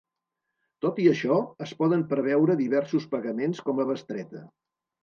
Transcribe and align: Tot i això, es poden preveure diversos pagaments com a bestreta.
Tot 0.85 1.01
i 1.03 1.05
això, 1.11 1.37
es 1.67 1.75
poden 1.83 2.07
preveure 2.15 2.59
diversos 2.65 3.09
pagaments 3.15 3.65
com 3.71 3.85
a 3.87 3.91
bestreta. 3.93 4.47